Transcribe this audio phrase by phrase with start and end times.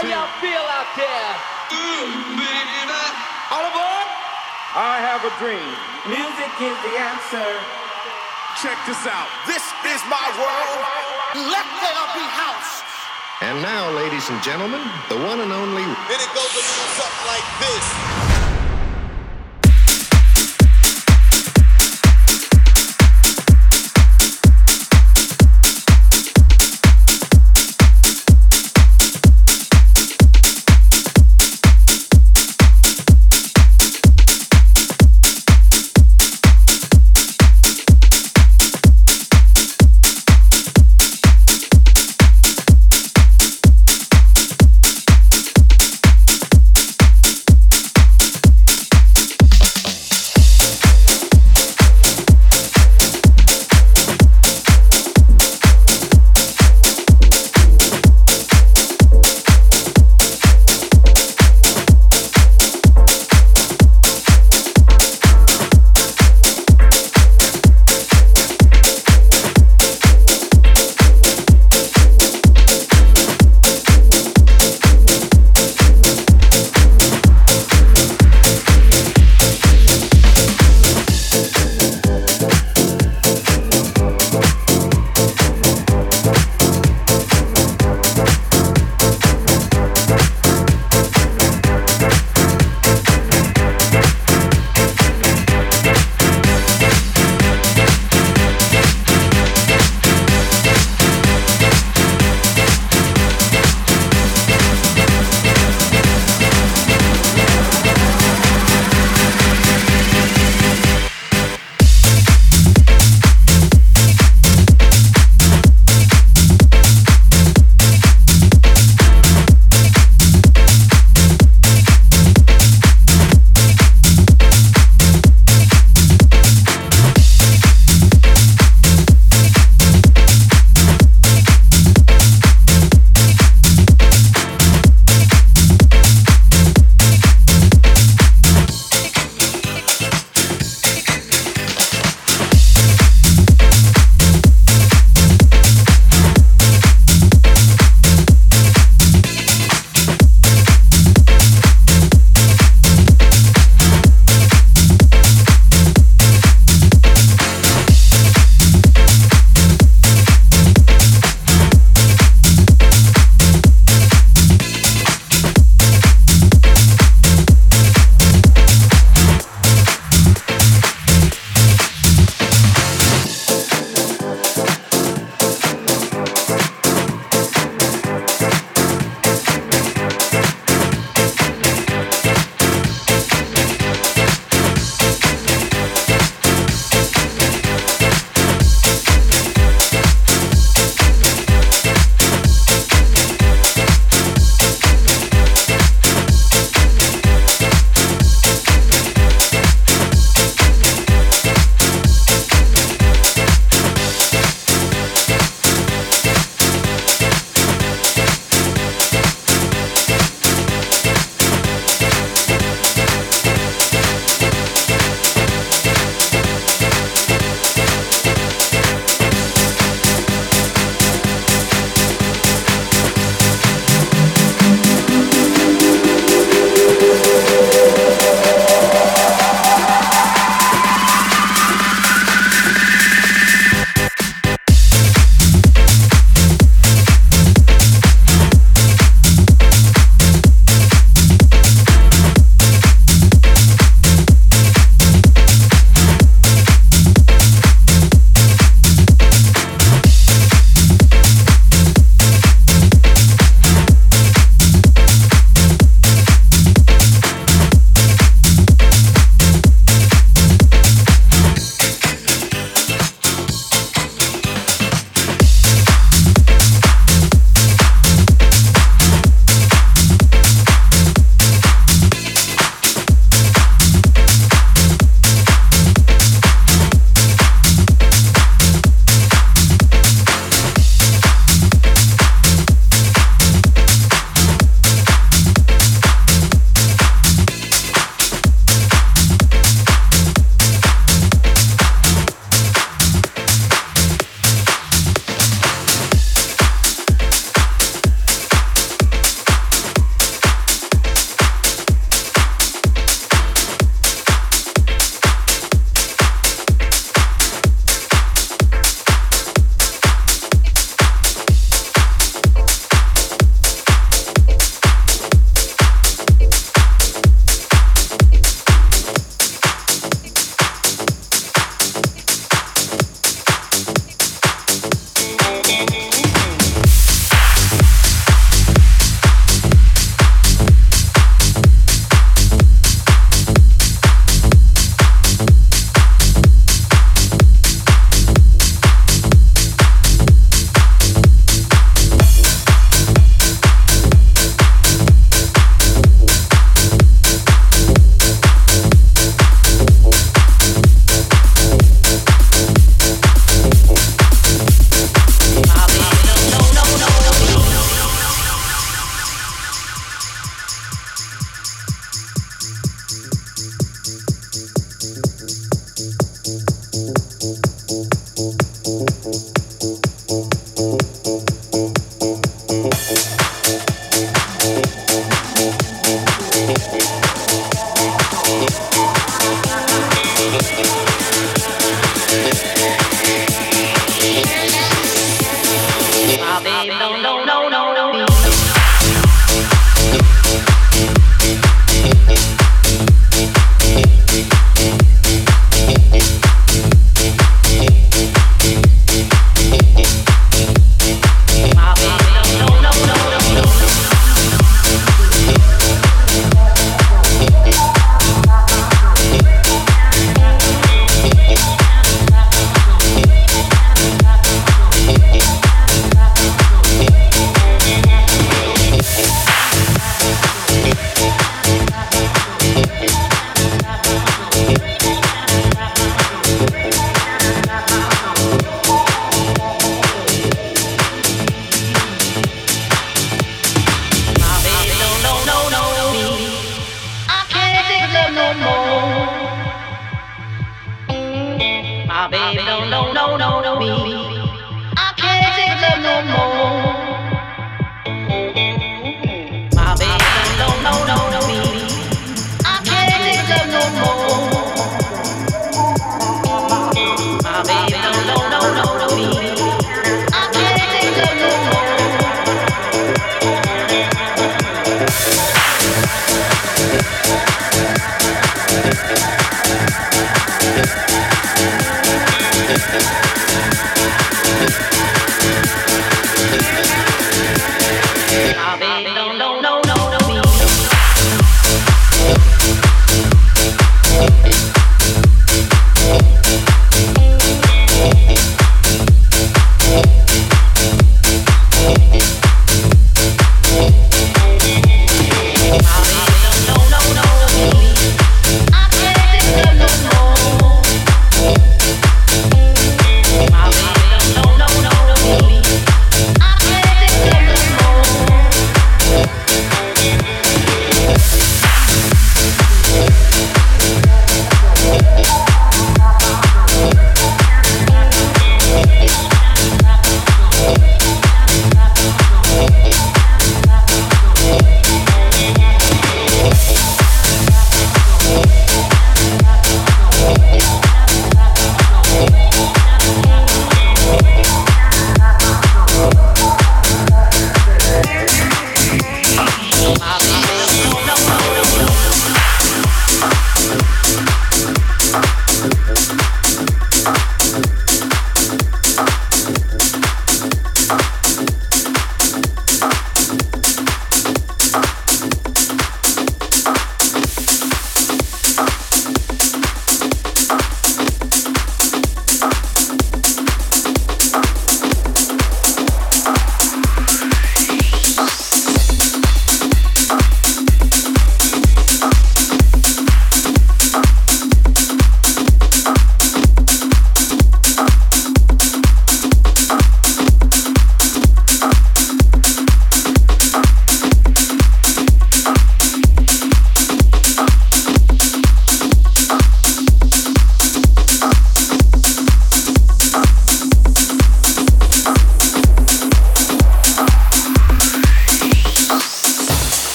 [0.00, 1.28] How y'all feel out there?
[3.52, 4.08] All aboard?
[4.72, 5.60] I have a dream.
[6.08, 7.44] Music is the answer.
[8.64, 9.28] Check this out.
[9.44, 10.80] This is my world.
[11.52, 12.80] Let there be house.
[13.44, 14.80] And now, ladies and gentlemen,
[15.12, 15.84] the one and only.
[15.84, 18.39] Then it goes a little something like this.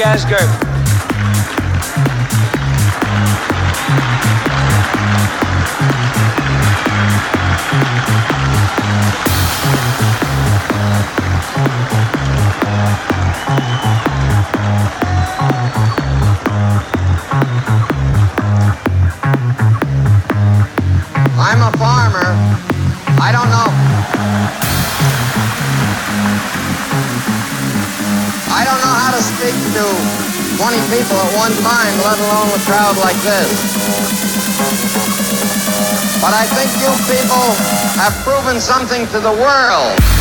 [0.00, 0.06] Mr.
[0.06, 0.49] Max
[33.00, 33.48] like this.
[36.20, 37.46] But I think you people
[37.96, 40.19] have proven something to the world.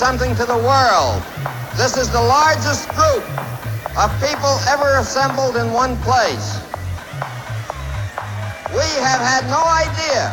[0.00, 1.20] Something to the world.
[1.76, 3.20] This is the largest group
[4.00, 6.56] of people ever assembled in one place.
[8.72, 10.32] We have had no idea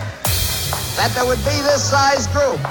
[0.96, 2.64] that there would be this size group.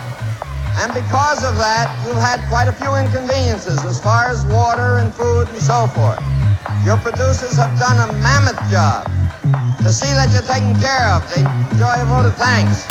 [0.80, 5.12] And because of that, you've had quite a few inconveniences as far as water and
[5.12, 6.24] food and so forth.
[6.82, 9.04] Your producers have done a mammoth job
[9.52, 11.22] to see that you're taken care of.
[11.30, 12.86] They enjoy a vote of thanks.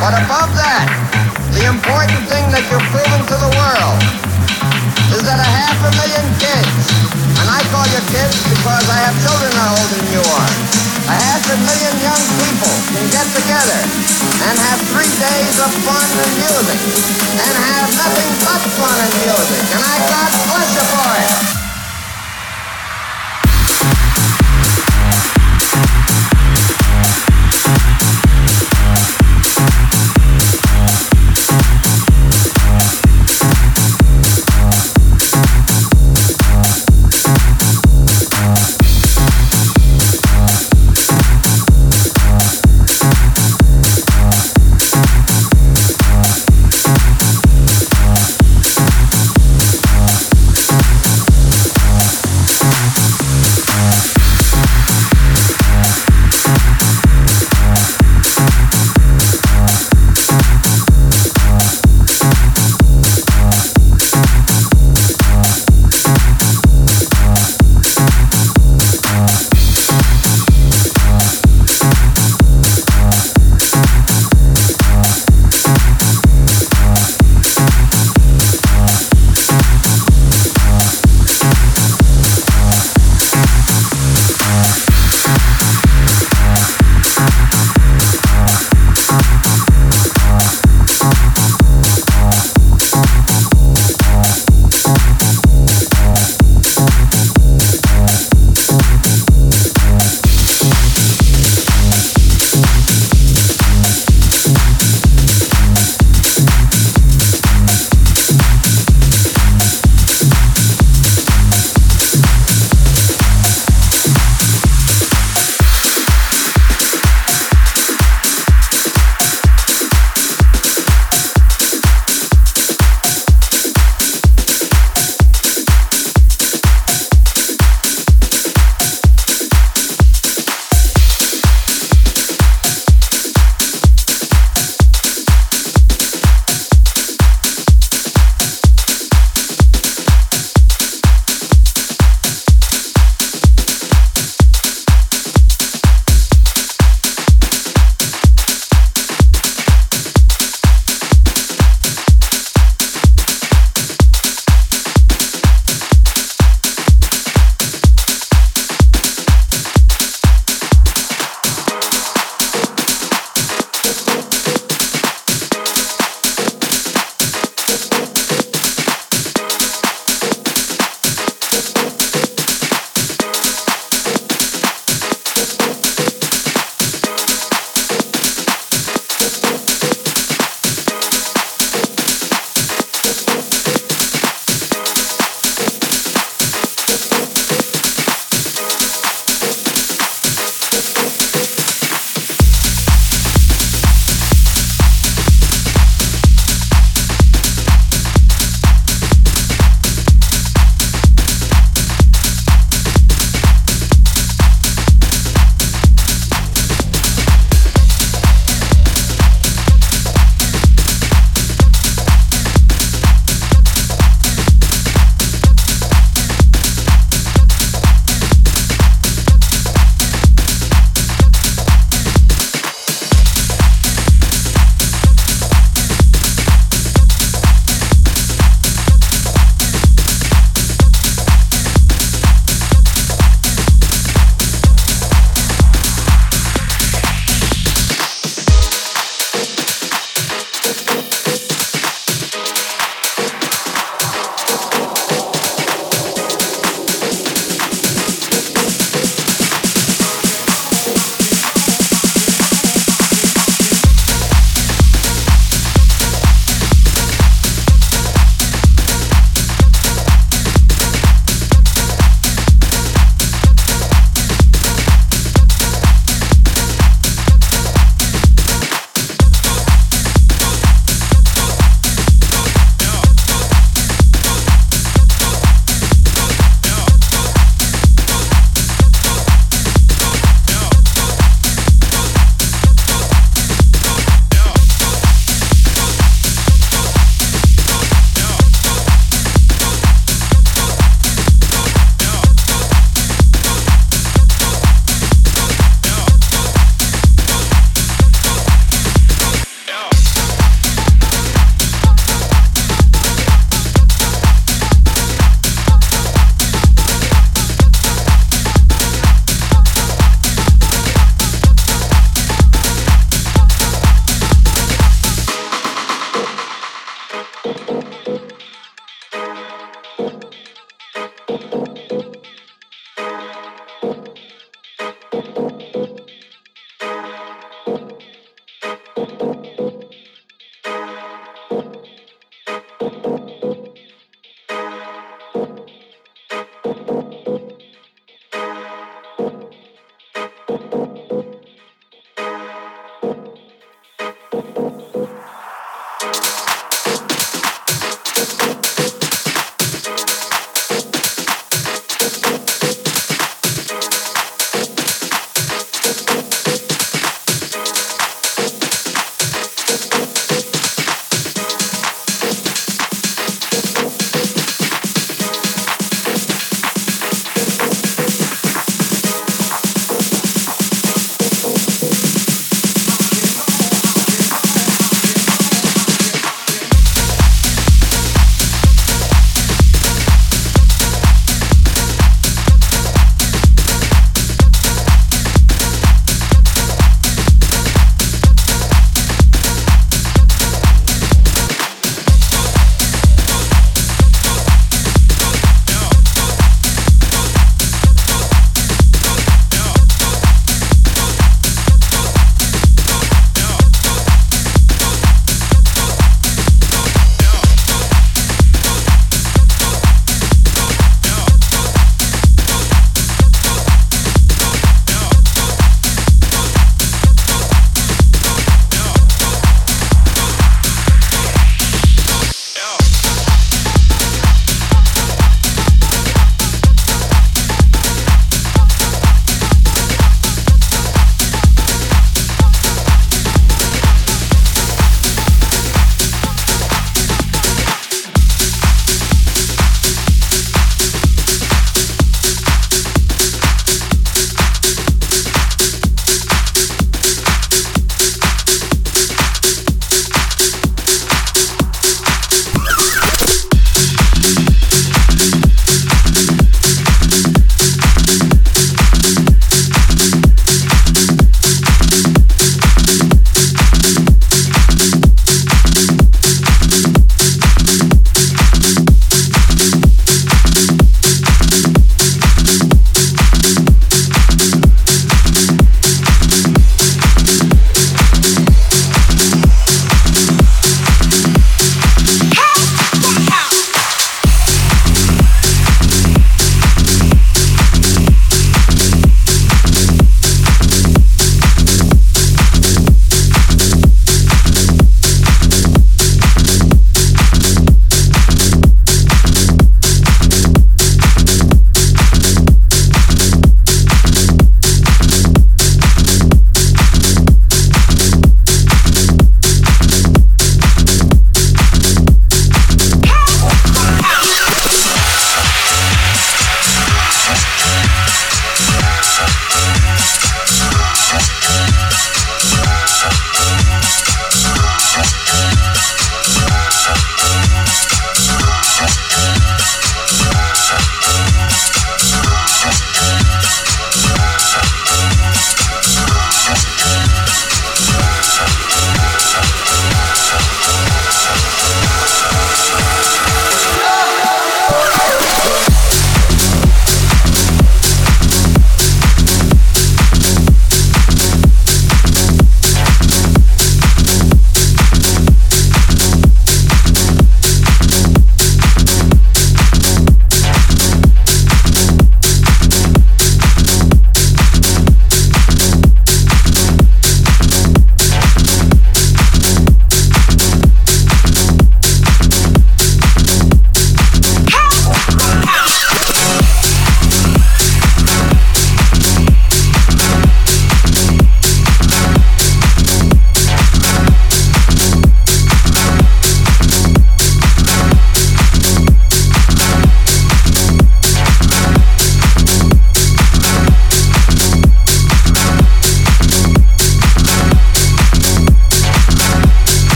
[0.00, 0.88] But above that,
[1.52, 4.00] the important thing that you're proving to the world
[5.12, 9.14] is that a half a million kids, and I call you kids because I have
[9.22, 10.52] children older than you are,
[11.08, 13.80] a half a million young people can get together
[14.48, 16.78] and have three days of fun and music,
[17.38, 21.57] and have nothing but fun and music, and I God bless you for it.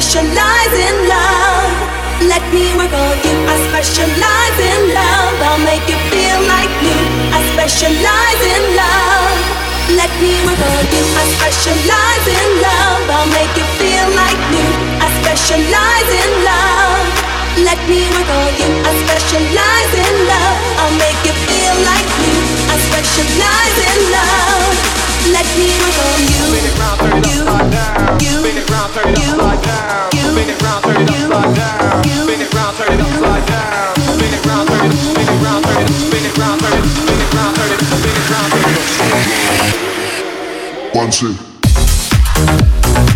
[0.00, 1.74] specialize in love.
[2.30, 3.34] Let me work on you.
[3.50, 5.34] I specialize in love.
[5.42, 7.02] I'll make you feel like new.
[7.34, 9.38] I specialize in love.
[9.98, 11.02] Let me work on you.
[11.18, 13.02] I specialize in love.
[13.10, 14.70] I'll make you feel like new.
[15.02, 17.06] I specialize in love.
[17.66, 18.70] Let me work on you.
[18.86, 20.58] I specialize in love.
[20.78, 22.38] I'll make you feel like new.
[22.70, 25.07] I specialize in love.
[40.94, 43.07] One, two.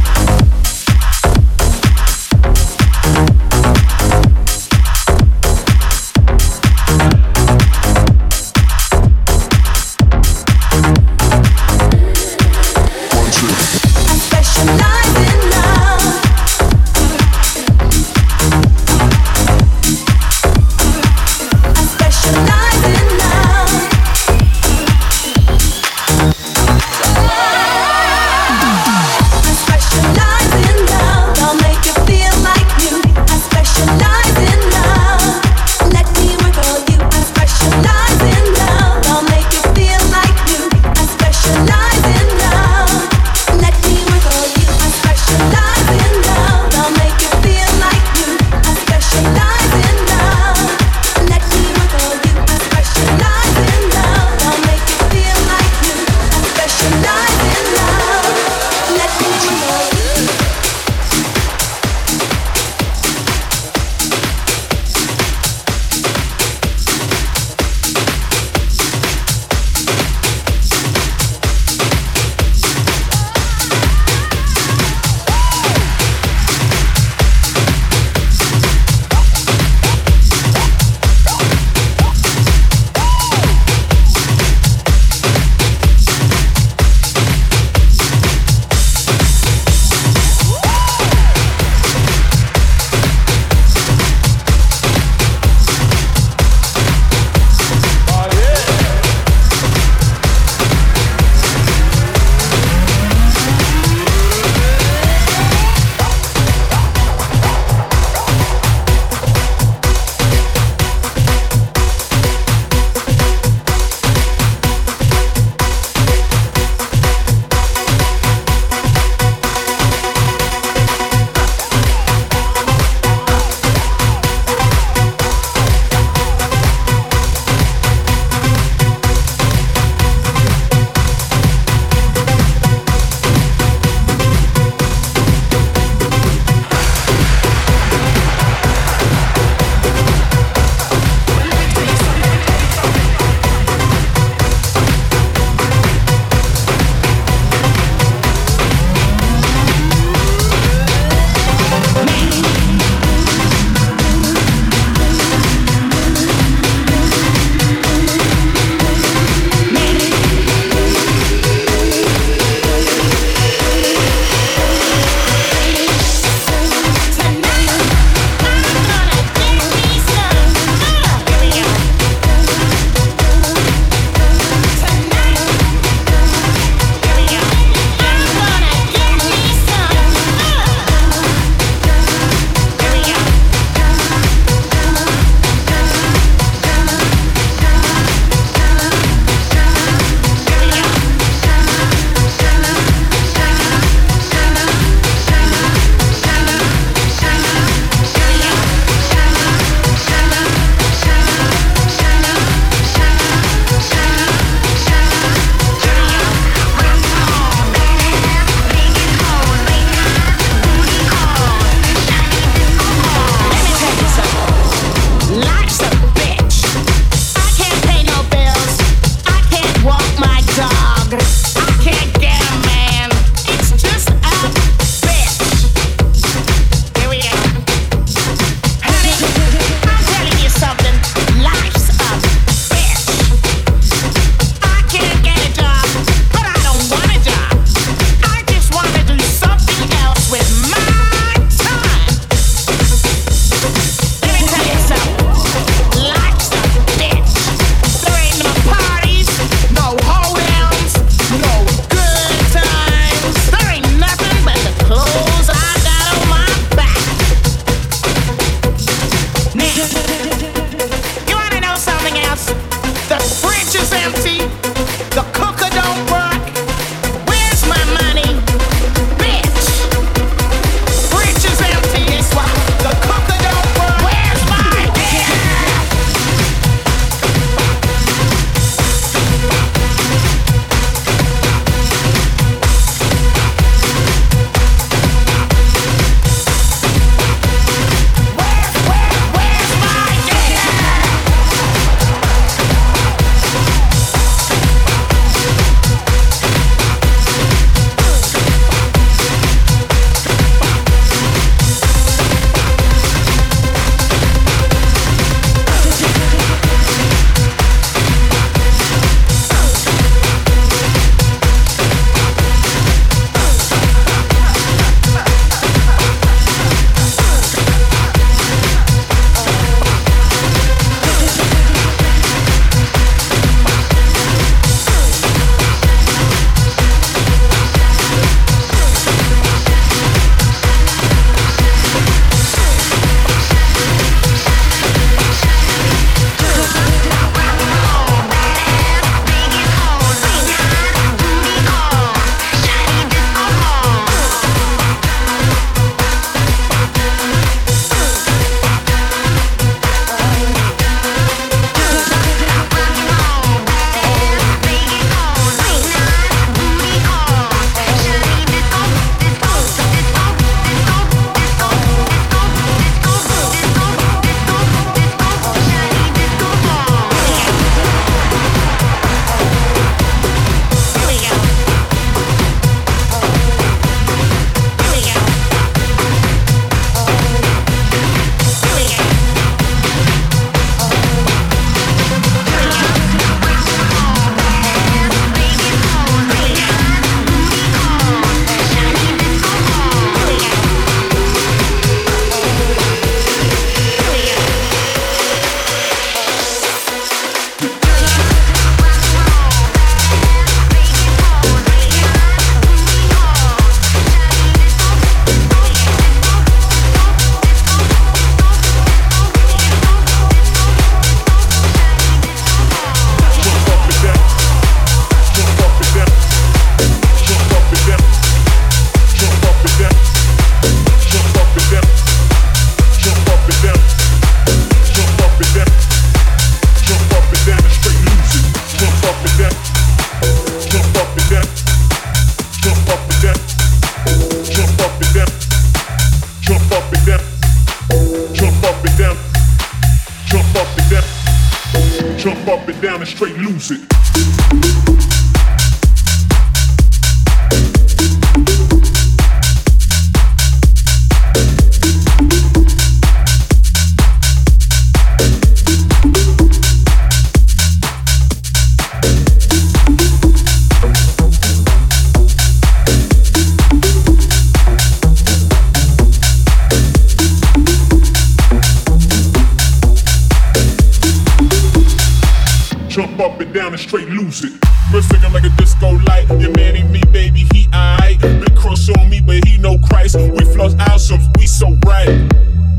[473.82, 474.52] Straight lose it.
[474.90, 476.28] First figure like a disco light.
[476.40, 478.20] Your man ain't me, baby, he aight.
[478.20, 480.16] Big crush on me, but he no Christ.
[480.16, 482.08] We floss outsomes, we so right.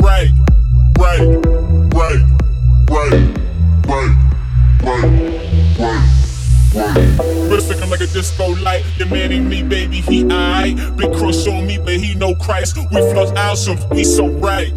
[0.01, 0.31] Right,
[0.97, 1.27] right,
[1.93, 2.23] right,
[2.89, 3.13] right,
[3.87, 4.15] right,
[4.83, 5.07] right,
[5.79, 6.13] right.
[7.49, 8.83] First figure like a disco light.
[8.97, 10.97] Your man ain't me, baby, he aight.
[10.97, 12.77] Big crush on me, but he no Christ.
[12.77, 14.27] We floss outsomes, we so.
[14.27, 14.72] Right,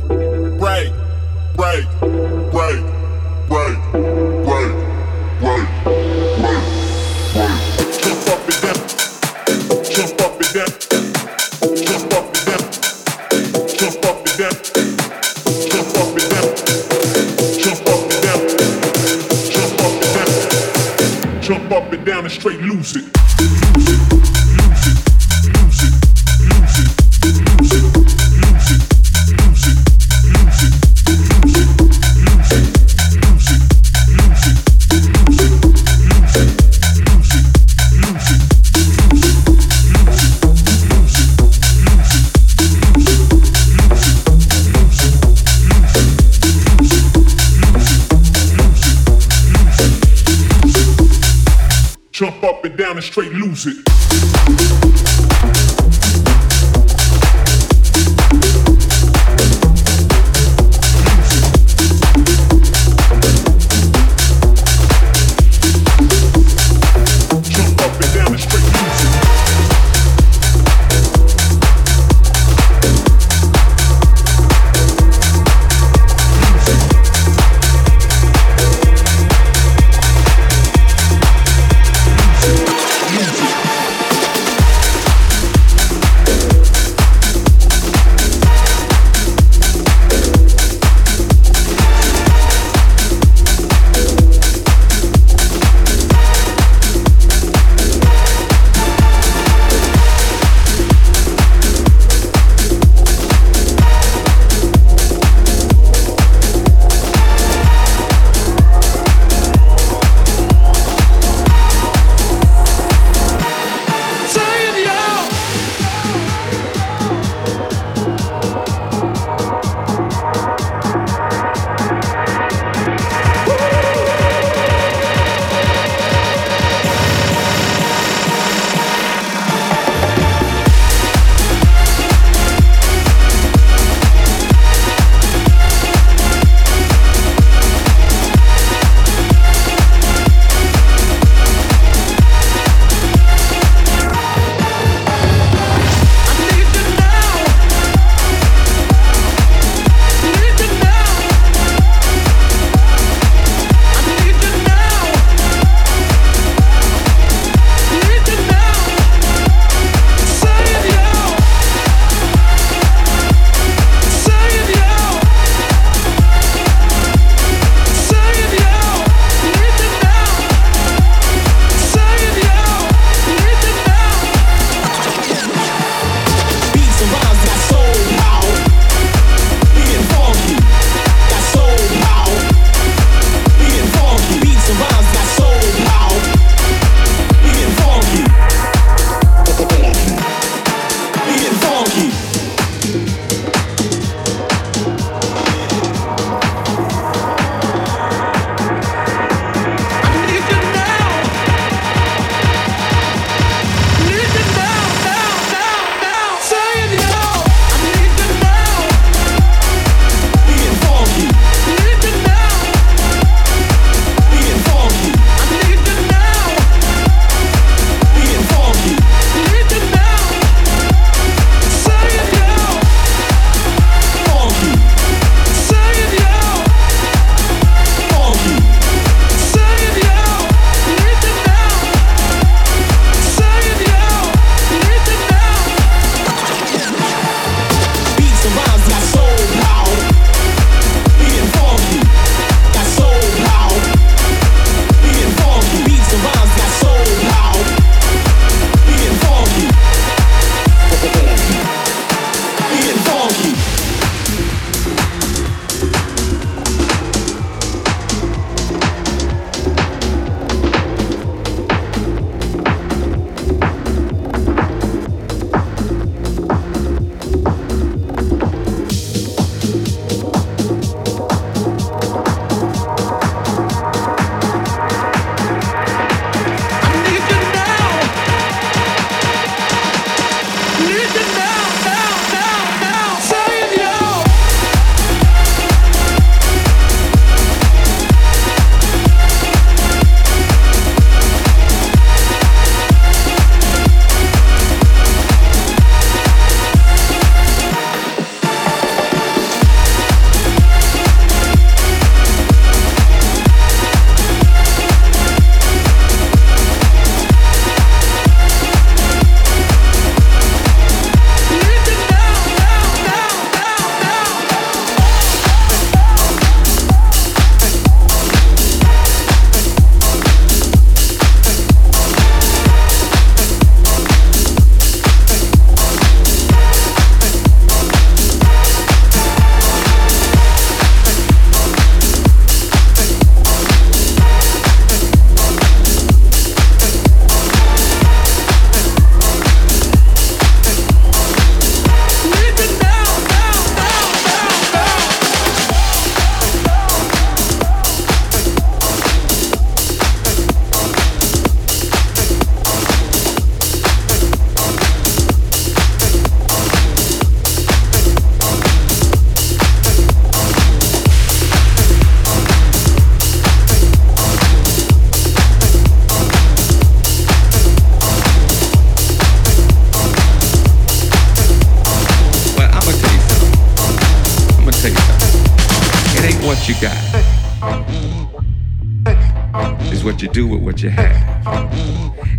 [380.37, 381.73] do with what you have.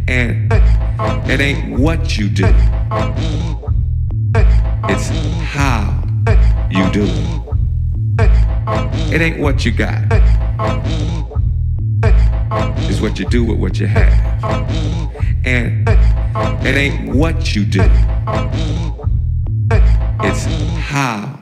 [0.07, 0.53] And
[1.27, 2.45] it ain't what you do.
[4.87, 5.09] It's
[5.41, 6.03] how
[6.69, 7.07] you do
[9.09, 9.19] it.
[9.19, 10.03] Ain't what you got.
[12.87, 14.13] It's what you do with what you have.
[15.43, 17.81] And it ain't what you do.
[20.21, 20.45] It's
[20.91, 21.36] how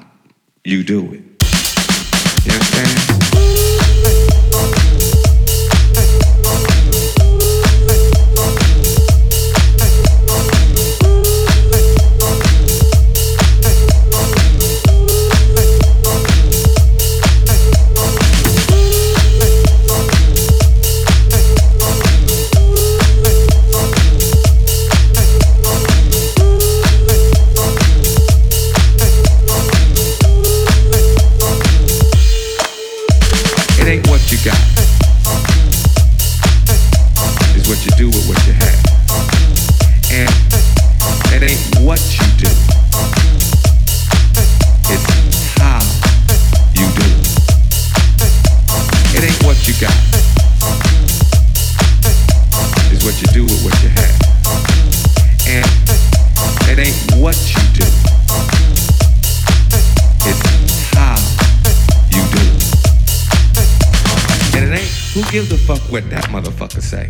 [65.32, 67.10] gives a fuck what that motherfucker say?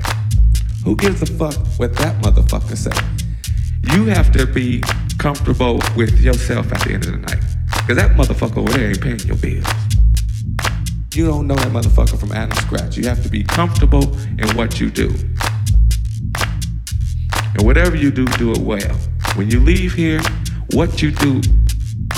[0.84, 2.91] Who gives a fuck what that motherfucker say?
[3.95, 4.84] You have to be
[5.18, 7.44] comfortable with yourself at the end of the night.
[7.88, 9.65] Cause that motherfucker over there ain't paying your bills.
[11.15, 12.95] You don't know that motherfucker from Adam Scratch.
[12.95, 14.03] You have to be comfortable
[14.38, 15.14] in what you do.
[17.56, 18.95] And whatever you do, do it well.
[19.36, 20.22] When you leave here,
[20.73, 21.41] what you do,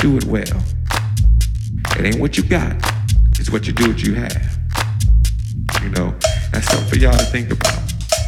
[0.02, 0.64] do it well.
[1.98, 2.76] It ain't what you got,
[3.40, 4.57] it's what you do, what you have.
[6.52, 7.80] That's something for y'all to think about.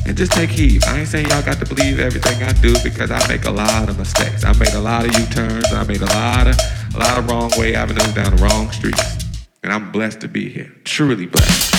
[0.05, 0.83] And just take heed.
[0.85, 3.89] I ain't saying y'all got to believe everything I do because I make a lot
[3.89, 4.43] of mistakes.
[4.43, 5.71] I made a lot of U-turns.
[5.71, 6.57] I made a lot of
[6.95, 9.25] a lot of wrong way avenues down the wrong streets.
[9.61, 10.71] And I'm blessed to be here.
[10.83, 11.78] Truly blessed.